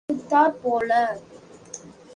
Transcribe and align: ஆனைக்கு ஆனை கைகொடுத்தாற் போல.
ஆனைக்கு 0.09 0.35
ஆனை 0.35 0.51
கைகொடுத்தாற் 0.51 0.61
போல. 0.63 0.91